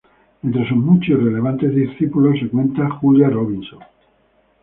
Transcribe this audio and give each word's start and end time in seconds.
Entre 0.41 0.67
sus 0.67 0.77
muchos 0.77 1.09
y 1.09 1.13
relevantes 1.13 1.75
discípulos 1.75 2.39
se 2.39 2.49
cuenta 2.49 2.89
Julia 2.89 3.29
Robinson. 3.29 3.81